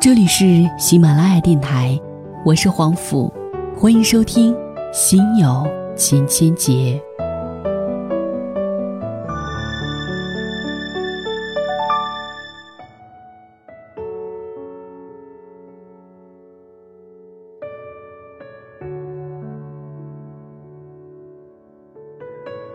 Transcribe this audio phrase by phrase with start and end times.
[0.00, 2.00] 这里是喜马拉雅电台，
[2.42, 3.30] 我是黄甫，
[3.76, 4.54] 欢迎收听
[4.94, 6.72] 《心有千千结》。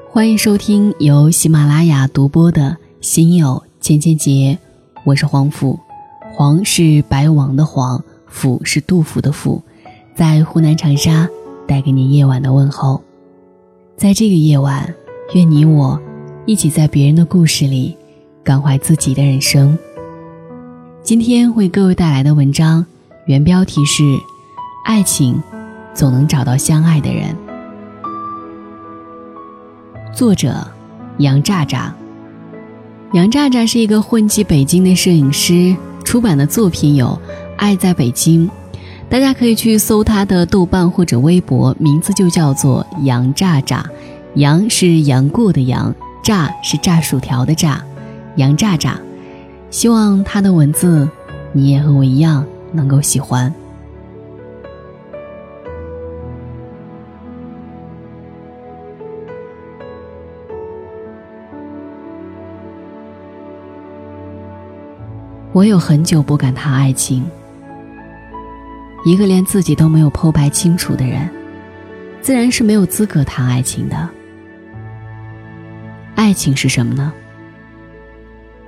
[0.07, 2.61] 欢迎收听由喜马拉雅独播的
[3.01, 4.31] 《心有千千结》，
[5.03, 5.79] 我是黄甫。
[6.37, 9.63] 黄是白王的黄，甫是杜甫的甫，
[10.13, 11.29] 在湖南长沙
[11.65, 13.01] 带给你夜晚的问候。
[13.95, 14.93] 在这个夜晚，
[15.33, 15.97] 愿你我
[16.45, 17.95] 一起在别人的故事里
[18.43, 19.77] 感怀自己的人生。
[21.01, 22.85] 今天为各位带来的文章，
[23.27, 24.03] 原标题是
[24.83, 25.41] 《爱情
[25.93, 27.33] 总能找到相爱的人》，
[30.13, 30.67] 作者
[31.19, 31.95] 杨炸炸。
[33.13, 35.73] 杨炸炸是一个混迹北京的摄影师。
[36.05, 37.07] 出版的作品有
[37.57, 38.47] 《爱在北京》，
[39.09, 43.83] 大家可以去搜他的豆瓣或者微博，名字就叫做杨炸炸。
[44.35, 47.83] 杨是杨过的杨，炸是炸薯条的炸，
[48.35, 48.97] 杨炸炸。
[49.71, 51.09] 希望他的文字，
[51.51, 53.53] 你也和我一样能够喜欢。
[65.55, 67.25] 我有很久不敢谈爱情。
[69.05, 71.29] 一个连自己都没有剖白清楚的人，
[72.21, 74.09] 自然是没有资格谈爱情的。
[76.13, 77.13] 爱情是什么呢？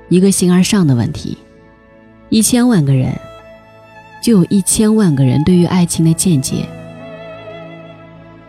[0.08, 1.38] 一个形而上的问题。
[2.30, 3.14] 一千万个人，
[4.24, 6.66] 就有一千万个人对于爱情的见解。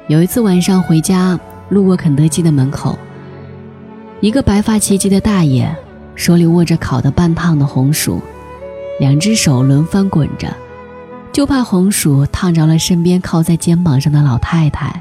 [0.07, 1.37] 有一次晚上回家，
[1.71, 2.97] 路过肯德基的门口，
[4.21, 5.77] 一个白发齐齐的大爷。
[6.19, 8.21] 手里握着烤的半烫的红薯，
[8.99, 10.53] 两只手轮番滚着，
[11.33, 15.01] 就怕红薯烫着了身边靠在肩膀上的老太太。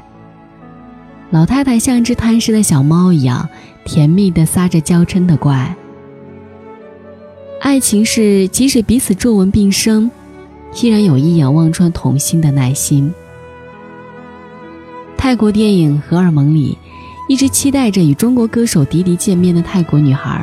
[1.30, 3.48] 老太太像只贪食的小猫一样，
[3.84, 5.74] 甜蜜地撒着娇嗔的怪。
[7.60, 10.08] 爱情是即使彼此皱纹并生，
[10.80, 13.12] 依然有一眼望穿童心的耐心。
[15.16, 16.78] 泰国电影《荷尔蒙》里，
[17.28, 20.42] 一直期待着与中国歌手迪迪见面的泰国女孩。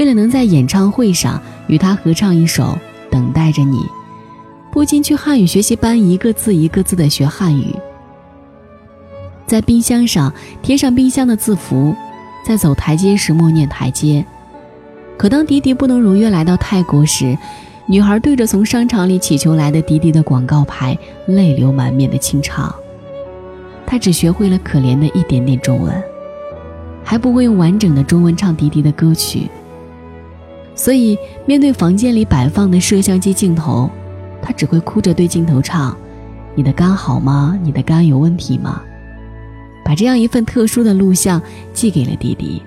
[0.00, 2.64] 为了能在演唱会上与他合唱一首
[3.10, 3.76] 《等待着你》，
[4.72, 7.76] 不禁去汉语学习班一个字一个字的学汉语。
[9.46, 11.94] 在冰箱上贴上冰箱的字符，
[12.46, 14.24] 在走台阶时默念台阶。
[15.18, 17.36] 可当迪迪不能如约来到泰国时，
[17.84, 20.96] 女孩对着从商场里乞求来的迪迪的广告牌，
[21.26, 22.74] 泪流满面的清唱。
[23.84, 25.92] 她只学会了可怜的一点点中文，
[27.04, 29.50] 还不会用完整的中文唱迪迪的歌曲。
[30.80, 33.90] 所以，面对房间里摆放的摄像机镜头，
[34.40, 35.94] 他只会哭着对镜头唱
[36.56, 37.54] ：“你的肝好吗？
[37.62, 38.80] 你的肝有问题吗？”
[39.84, 41.38] 把这样一份特殊的录像
[41.74, 42.62] 寄给了弟弟。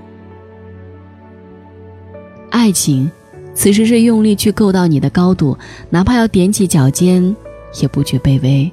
[2.51, 3.09] 爱情，
[3.55, 5.57] 此时是用力去够到你的高度，
[5.89, 7.35] 哪怕要踮起脚尖，
[7.81, 8.71] 也不觉卑微。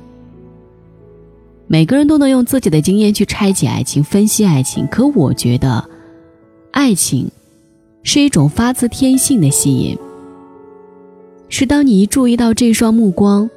[1.66, 5.82] 每个人都能用自己的经验去拆解爱情、分析爱情，可我觉得，
[6.72, 7.26] 爱情。
[8.02, 9.96] 是一种发自天性的吸引，
[11.48, 13.48] 是当你一注意到这双目光，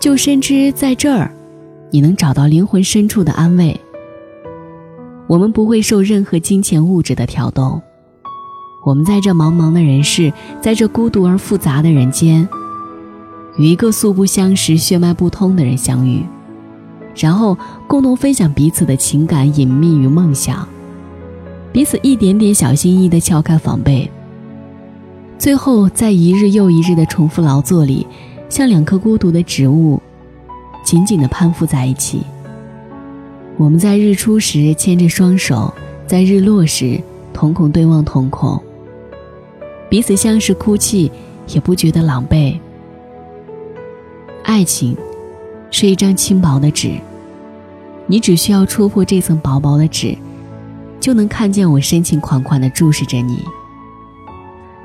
[0.00, 1.32] 就深知在这儿，
[1.90, 3.78] 你能找到灵魂深处的安慰。
[5.26, 7.80] 我们不会受任何金钱物质的挑动，
[8.84, 12.46] 我们在这茫茫的人世，在这孤独而复杂的人间，
[13.56, 16.22] 与一个素不相识、血脉不通的人相遇，
[17.14, 17.56] 然后
[17.86, 20.68] 共同分享彼此的情感、隐秘与梦想。
[21.74, 24.08] 彼此一点点小心翼翼地撬开防备，
[25.36, 28.06] 最后在一日又一日的重复劳作里，
[28.48, 30.00] 像两棵孤独的植物，
[30.84, 32.20] 紧紧地攀附在一起。
[33.56, 35.74] 我们在日出时牵着双手，
[36.06, 37.00] 在日落时
[37.32, 38.62] 瞳孔对望瞳孔，
[39.88, 41.10] 彼此相视哭泣，
[41.48, 42.56] 也不觉得狼狈。
[44.44, 44.96] 爱情，
[45.72, 46.92] 是一张轻薄的纸，
[48.06, 50.16] 你只需要戳破这层薄薄的纸。
[51.04, 53.44] 就能看见我深情款款地注视着你，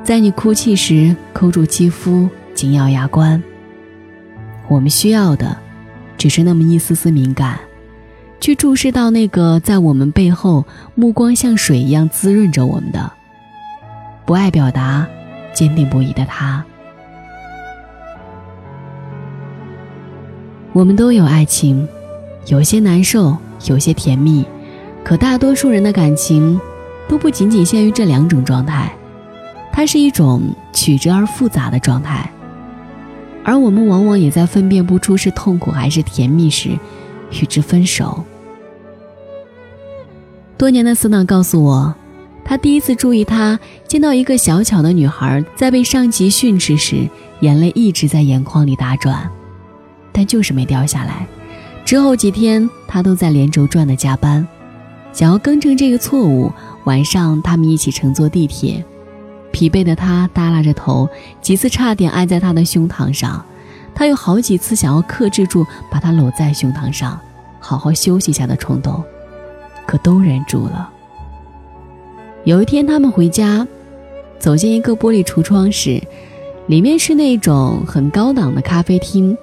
[0.04, 3.42] 在你哭泣时抠住肌肤，紧咬牙关。
[4.68, 5.56] 我们需要的，
[6.18, 7.58] 只是那么一丝丝敏感，
[8.42, 13.10] 去注视到那个在我们背后目光像水一样滋润着我们的，
[14.26, 15.08] 不爱表达，
[15.54, 16.66] 坚定不移的他。
[20.74, 21.88] 我们都有爱情，
[22.48, 23.38] 有些难受，
[23.68, 24.46] 有些甜蜜。
[25.10, 26.62] 可大多数人的感情，
[27.08, 28.96] 都不仅仅限于这两种状态，
[29.74, 32.32] 它是一种曲折而复杂的状态。
[33.44, 36.78] 而我们往往也在分辨不出是痛苦还是甜蜜时，
[37.32, 38.24] 与之分手。
[40.56, 41.96] 多年的死党告诉我，
[42.46, 47.10] 他第一次注意他见到一个小巧的女孩在被上级训斥时，
[47.40, 49.28] 眼泪一直在眼眶里打转，
[50.12, 51.26] 但就是没掉下来。
[51.84, 54.48] 之后几天，他都在连轴转的加班，
[55.12, 56.52] 想要更正这个错误。
[56.86, 58.84] 晚上，他们一起乘坐地铁，
[59.52, 61.08] 疲惫的他耷拉着头，
[61.42, 63.44] 几次差点挨在他的胸膛上。
[63.94, 67.20] 他有好几次想要克制住把他搂在胸膛上，
[67.60, 69.04] 好好休息一下的冲动。
[69.86, 70.90] 可都忍住了。
[72.46, 73.68] 有一天，他们回家，
[74.40, 76.02] 走进一个玻璃橱窗时，
[76.68, 79.38] 里面是那种很高档的咖啡厅，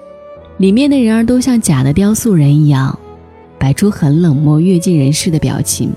[0.56, 2.98] 里面的人儿都像假的雕塑人一样，
[3.58, 5.92] 摆出很冷漠、阅尽人世的表情。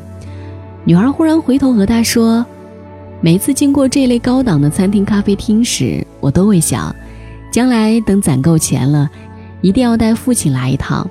[0.85, 2.45] 女孩忽然回头和他说
[3.21, 6.95] ：“每次经过这类高档的餐厅、咖啡厅时，我都会想，
[7.51, 9.09] 将来等攒够钱了，
[9.61, 11.09] 一定要带父亲来一趟，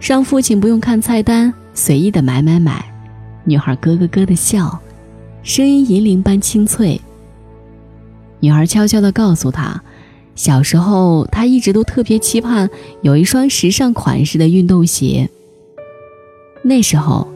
[0.00, 2.84] 让父亲不用看菜单。”随意的买买买，
[3.44, 4.80] 女孩咯咯咯的笑，
[5.42, 7.00] 声音银铃般清脆。
[8.40, 9.80] 女孩悄悄地告诉他，
[10.34, 12.68] 小时候她一直都特别期盼
[13.02, 15.30] 有一双时尚款式的运动鞋。
[16.62, 17.26] 那时候，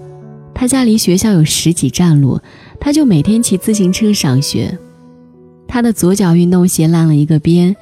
[0.54, 2.40] 他家离学校有十几站路，
[2.78, 4.78] 他就每天骑自行车上学。
[5.66, 7.74] 他的左脚运动鞋烂了一个边，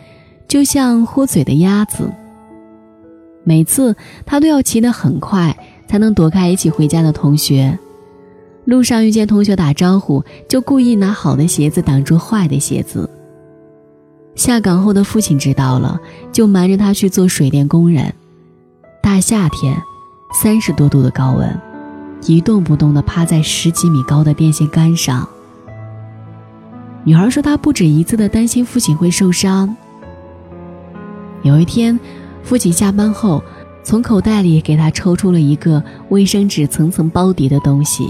[0.49, 2.11] 就像豁嘴的鸭子。
[3.45, 5.57] 每次他都要骑得很快。
[5.93, 7.79] 才能躲开一起回家的同学。
[8.65, 13.11] 路上遇见同学打招呼，就故意拿好的鞋子挡住坏的鞋子。
[14.35, 16.01] 下岗后的父亲知道了，
[16.33, 18.11] 就瞒着他去做水电工人。
[19.03, 19.77] 大夏天，
[20.33, 21.61] 三十多度的高温，
[22.27, 25.29] 一动不动地趴在十几米高的电线杆上。
[27.05, 29.77] 女孩说，她不止一次地担心父亲会受伤。
[31.43, 31.99] 有一天，
[32.43, 33.43] 父亲下班后。
[33.85, 38.07] 从口袋里给他抽出了一个卫生纸层层包叠的东西，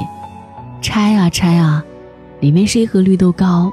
[0.82, 1.82] 拆啊拆啊，
[2.40, 3.72] 里面是一盒绿豆糕。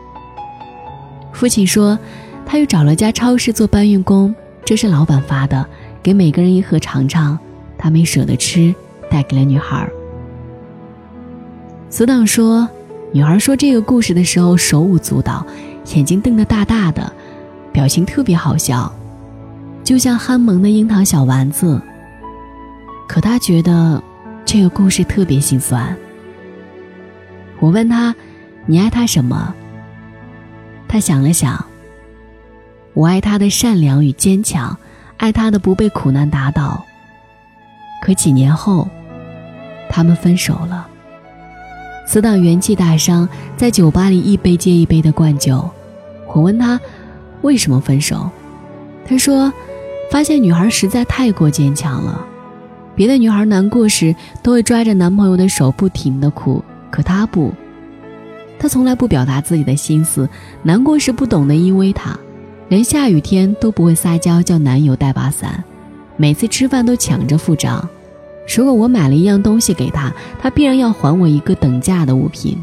[1.34, 2.00] 父亲说，
[2.46, 5.68] 他又找了家超市做搬运工，这是老板发的，
[6.02, 7.38] 给每个人一盒尝尝。
[7.80, 8.76] 他没舍得吃，
[9.10, 9.90] 带给了女孩。
[11.90, 12.68] 死党说，
[13.12, 15.44] 女孩说这个故事的时候手舞足蹈，
[15.96, 17.12] 眼睛瞪得大大的，
[17.72, 18.94] 表情特别好笑，
[19.84, 21.82] 就像憨萌的樱桃小丸子。
[23.08, 24.04] 可他觉得
[24.46, 25.98] 这个故事特别心酸。
[27.60, 28.14] 我问他
[28.68, 29.56] ：“你爱他什么？”
[30.88, 31.66] 他想了想
[32.94, 34.78] ：“我爱他的善良与坚强，
[35.18, 36.86] 爱他的不被苦难打倒。”
[38.02, 38.88] 可几年后，
[39.90, 40.88] 他们分手了。
[42.06, 45.70] 死党元气大伤，在酒吧里一杯接一杯的灌酒。
[46.34, 46.80] 我问他
[47.42, 48.30] 为什么分手，
[49.08, 49.52] 他说
[50.12, 52.26] ：“发现女孩实在太过坚强了。”
[52.96, 57.54] 别的女孩难过时都会抓着男朋友的手不停的哭，可她不，
[58.60, 60.28] 她从来不表达自己的心思。
[60.64, 62.18] 难过时不懂得依偎他，
[62.68, 65.64] 连下雨天都不会撒娇叫男友带把伞，
[66.22, 67.88] 每次吃饭都抢着付账。
[68.54, 72.62] 如果我买了一样东西给他，他必然要还我一个等价的物品。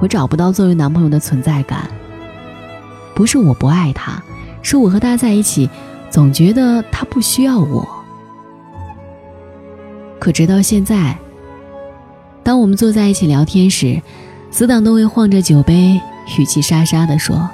[0.00, 1.90] 我找不到作为男朋友的存在感。
[3.14, 4.22] 不是我不爱他，
[4.62, 5.68] 是我和他在一起，
[6.08, 7.86] 总觉得他不需要我。
[10.18, 11.18] 可直到现在，
[12.42, 14.00] 当我们坐在一起聊天时，
[14.50, 16.00] 死党都会晃着酒杯，
[16.38, 17.46] 语气沙沙地说：“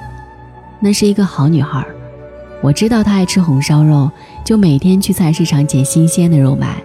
[0.79, 1.85] 那是一个好女孩。
[2.61, 4.09] 我知道他爱吃红烧肉，
[4.45, 6.81] 就每天去菜市场捡新鲜的肉买，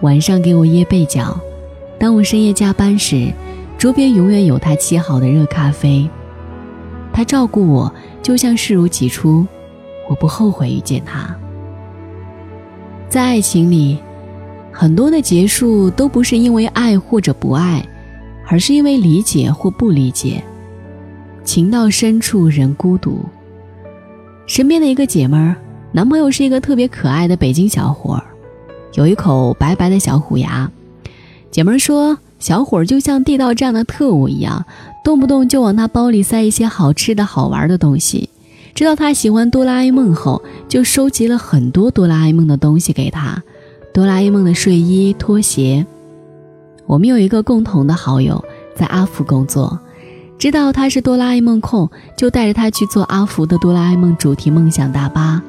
[0.00, 1.38] 晚上给我掖被角。
[1.98, 3.32] 当我深夜加班时，
[3.76, 6.08] 桌边永远有他沏好的热咖啡。
[7.12, 9.46] 他照顾我，就像视如己出。
[10.08, 11.36] 我不后悔遇见他。
[13.08, 13.98] 在爱情里。”
[14.70, 17.84] 很多的结束都不是因为爱或者不爱，
[18.46, 20.40] 而是因为理解或不理解。
[21.42, 23.24] 情到深处人孤独。
[24.48, 25.54] 身边的一个姐们儿，
[25.92, 28.24] 男朋友是一个特别可爱的北京小伙儿，
[28.94, 30.68] 有一口白白的小虎牙。
[31.50, 34.64] 姐们儿说，小伙儿就像地道战的特务一样，
[35.04, 38.30] 动不动就往他包里塞一些好吃的好玩的东西。
[38.74, 43.42] 知道他喜欢哆啦 A 梦后，就收集了很多哆啦 A 梦的东西给他。
[43.92, 45.84] 哆啦 A 梦的睡衣、拖鞋。
[46.86, 48.42] 我们有一个共同的好友，
[48.74, 49.78] 在阿福工作，
[50.38, 55.42] 知道他是哆啦 A 梦控，就带着他去坐阿福的哆啦 A 梦主题梦想大巴。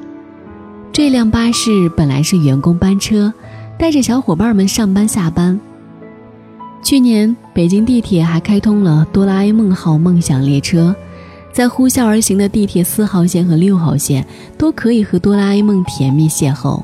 [0.91, 3.31] 这辆巴士本来是员工班车，
[3.77, 5.59] 带着小伙伴们上班下班。
[6.81, 10.95] 去年北京地铁还开通了哆啦 A 梦号梦想列车，
[11.53, 14.25] 在呼啸而行的地铁四号线和六号线，
[14.57, 16.81] 都可以和哆啦 A 梦甜蜜邂逅。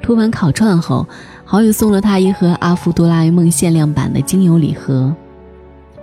[0.00, 1.04] 涂完烤串后，
[1.44, 5.12] 好友送了他一盒阿福哆啦 A 梦限量版的精油礼盒，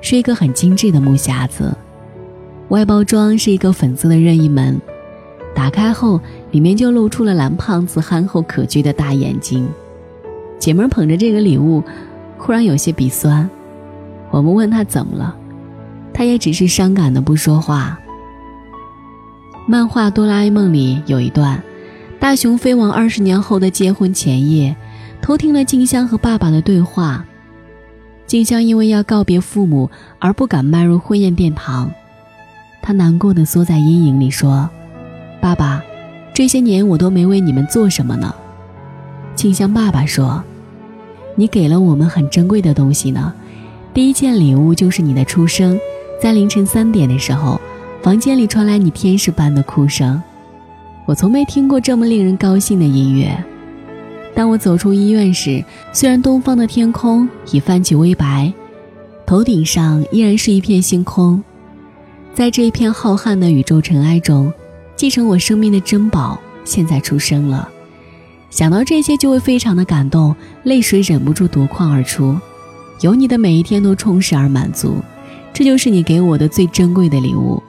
[0.08, 1.76] 是一个很精致的木匣子，
[2.68, 4.80] 外包装是一个粉色的任意门，
[5.56, 6.22] 打开后
[6.52, 9.68] 里面就露出了蓝胖子憨厚可掬的大眼睛。
[10.60, 11.84] 姐们捧着这个礼物，
[12.38, 13.50] 忽然有些鼻酸。
[14.30, 15.36] 我们问他怎么了，
[16.14, 18.00] 他也只是伤感的不说话。
[19.68, 21.64] 漫画《哆啦 A 梦》里有一段，
[22.20, 24.76] 大雄飞往二十年后的结婚前夜，
[25.20, 27.26] 偷听了静香和爸爸的对话。
[28.28, 29.90] 静香因为要告别父母
[30.20, 31.92] 而不敢迈入婚宴殿堂，
[32.82, 34.70] 她难过的缩在阴影里说
[35.40, 35.84] ：“爸爸，
[36.34, 38.34] 这些年我都没为你们做什么呢。”
[39.36, 40.44] 静香爸爸说
[41.36, 43.34] ：“你给了我们很珍贵的东西呢。”
[43.94, 45.80] 第一件礼物就是你的出生，
[46.22, 47.62] 在凌晨三点的时候，
[48.02, 50.22] 房间里传来你天使般的哭声。
[51.06, 53.42] 我从没听过这么令人高兴的音乐。
[54.36, 55.64] 当我走出医院时，
[55.94, 58.52] 虽然东方的天空已泛起微白，
[59.26, 61.42] 头顶上依然是一片星空。
[62.34, 64.52] 在这一片浩瀚的宇宙尘埃中，
[64.98, 67.70] 继承我生命的珍宝现在出生了。
[68.50, 72.38] 想到这些，就会非常的感动，泪水忍不住夺眶而出。
[73.00, 74.98] 有你的每一天都充实而满足，
[75.54, 77.64] 这就是你给我的最珍贵的礼物。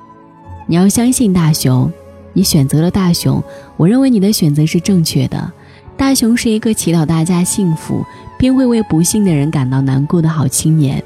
[0.67, 1.93] 你要相信大雄，
[2.33, 3.43] 你选择了大雄，
[3.77, 5.53] 我认为你的选择是正确的。
[5.97, 8.05] 大雄是一个祈祷大家幸福，
[8.39, 11.03] 并会为不幸的人感到难过的好青年，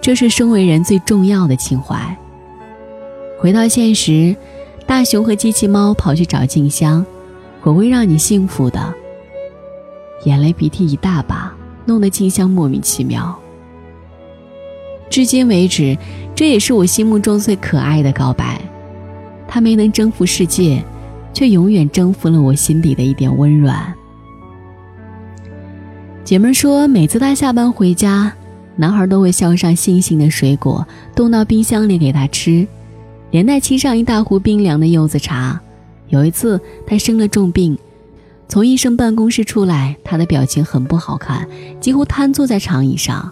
[0.00, 2.16] 这是身为人最重要的情怀。
[3.38, 4.36] 回到现实，
[4.86, 7.04] 大雄和机器猫跑去找静香，
[7.62, 8.94] 我会让你幸福的。
[10.24, 11.54] 眼泪鼻涕一大把。
[11.88, 13.32] 弄得静香莫名其妙。
[15.08, 15.96] 至今为止，
[16.34, 18.60] 这也是我心目中最可爱的告白。
[19.46, 20.82] 他没能征服世界，
[21.36, 23.92] 却永远征服了我心底的一点温软。
[26.24, 28.32] 姐妹说，每次她下班回家，
[28.74, 32.66] 男孩都会削上新鲜的水果，冻到冰箱里给她吃，
[33.32, 35.60] 连带沏上一大壶冰凉的柚子茶。
[36.08, 37.76] 有一次，她生了重病。
[38.48, 41.46] 从医生办公室出来，他的表情很不好看，
[41.82, 43.30] 几乎瘫坐在长椅上。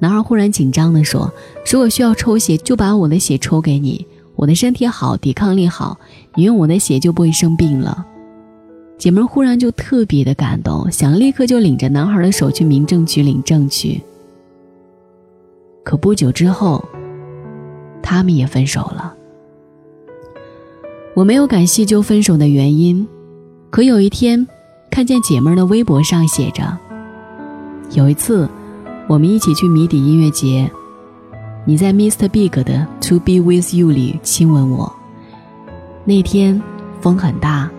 [0.00, 1.32] 男孩忽然紧张地说
[1.70, 4.04] ：“如果需要抽血，就把我的血抽给你。
[4.36, 5.98] 我的身体好，抵抗力好，
[6.34, 8.06] 你用我的血就不会生病了。”
[8.98, 14.00] 姐妹忽然就特别的感动，想立刻就领着男孩的手去民政局领证去。
[15.82, 16.82] 可不久之后，
[18.02, 19.14] 他们也分手了。
[21.14, 23.06] 我没有敢细究分手的原因，
[23.70, 24.46] 可有一天。
[24.90, 26.78] 看见姐妹儿的微博上写着
[27.94, 28.48] ：“有一次，
[29.08, 30.70] 我们一起去谜底音乐节，
[31.66, 32.28] 你在 Mr.
[32.28, 34.94] Big 的《To Be With You》里亲吻我。
[36.04, 36.62] 那天
[37.00, 37.70] 风很大，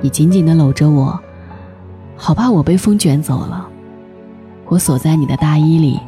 [0.00, 1.20] 你紧紧地搂着我，
[2.16, 3.68] 好怕我被风卷走了。
[4.64, 6.00] 我锁在你的大衣里，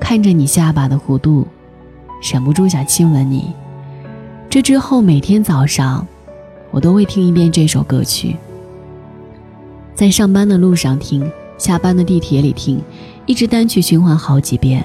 [0.00, 1.46] 看着你下巴的弧度，
[2.20, 3.52] 忍不住想亲吻你。
[4.50, 6.04] 这之后，每天早上，
[6.72, 8.36] 我都会听一遍这首歌曲。”
[9.94, 12.82] 在上班的路上听，下班的地铁里听，
[13.24, 14.84] 一直单曲循环好几遍。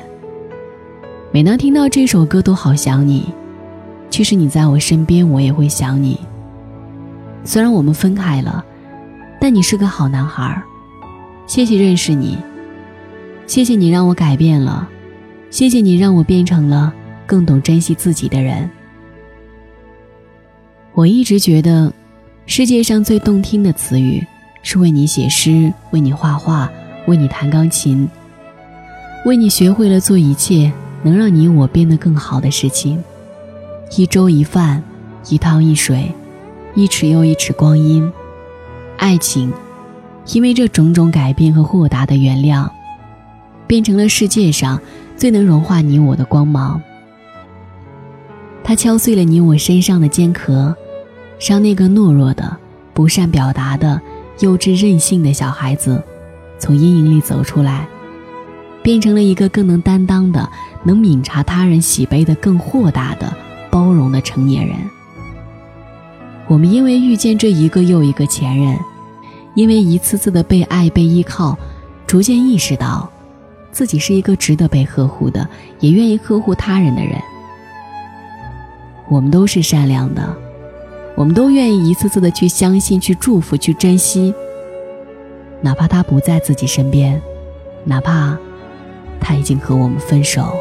[1.32, 3.32] 每当听到这首歌，都好想你。
[4.10, 6.20] 其实你在我身边，我也会想你。
[7.44, 8.66] 虽然我们分开了，
[9.40, 10.60] 但你是个好男孩。
[11.46, 12.36] 谢谢认识你，
[13.46, 14.90] 谢谢你让我改变了，
[15.52, 16.92] 谢谢你让我变成了
[17.28, 18.68] 更懂珍惜自己的人。
[20.94, 21.94] 我一直觉得，
[22.48, 24.26] 世界上最动听的词语。
[24.62, 26.70] 是为你写诗，为你画画，
[27.08, 28.10] 为你弹钢琴，
[29.26, 30.70] 为你学会了做一切
[31.04, 33.04] 能让你我变得更好的事情。
[33.96, 34.84] 一粥一饭，
[35.30, 36.12] 一汤一水，
[36.76, 38.12] 一尺又一尺光阴。
[38.98, 39.52] 爱情，
[40.34, 42.70] 因为这种种改变和豁达的原谅，
[43.66, 44.80] 变成了世界上
[45.16, 46.82] 最能融化你我的光芒。
[48.64, 50.76] 它敲碎了你我身上的坚壳，
[51.40, 52.58] 让那个懦弱的、
[52.94, 54.00] 不善表达的。
[54.42, 56.02] 幼稚任性的小孩子，
[56.58, 57.86] 从阴影里走出来，
[58.82, 60.50] 变成了一个更能担当的、
[60.84, 63.34] 能敏察他人喜悲的、更豁达的、
[63.70, 64.78] 包容的成年人。
[66.48, 68.78] 我们因为遇见这一个又一个前任，
[69.54, 71.58] 因为一次次的被爱、被依靠，
[72.08, 73.10] 逐渐意识到，
[73.72, 75.48] 自己是一个值得被呵护的，
[75.80, 77.22] 也愿意呵护他人的人。
[79.08, 80.36] 我们都是善良的。
[81.16, 84.34] 我们都愿意一次次的去相信、去祝福、去珍惜，
[85.62, 87.22] 哪怕他不在自己身边，
[87.84, 88.38] 哪怕
[89.20, 90.56] 他已经和我们分手。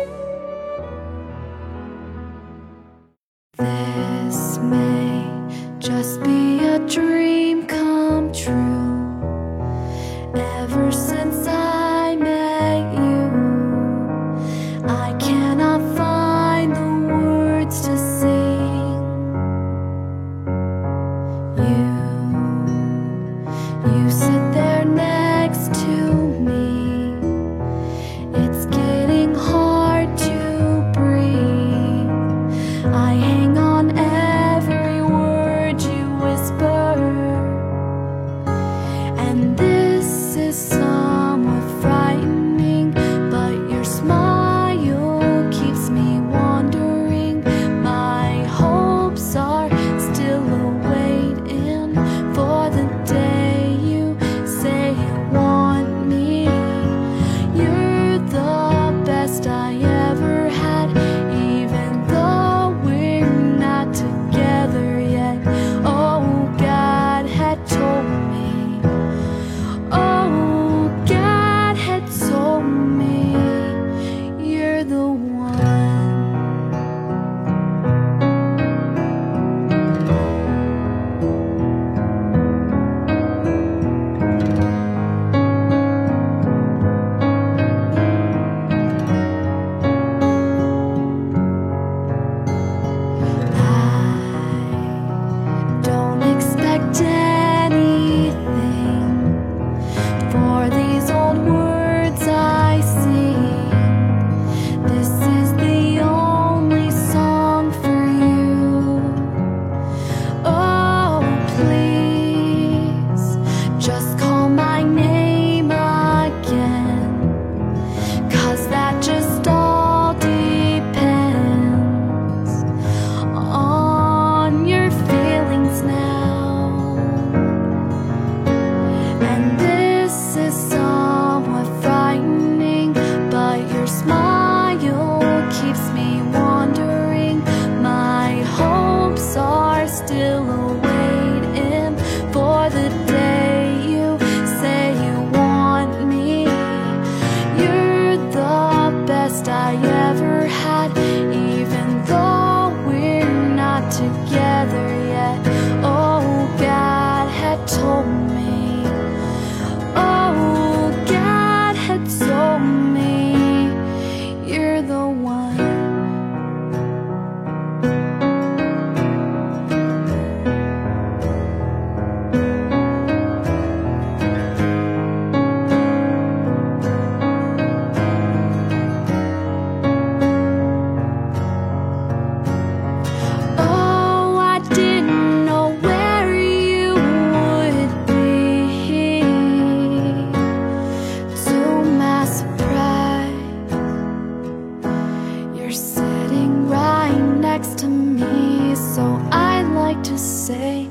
[197.79, 198.75] To me.
[198.75, 200.88] So I'd like to say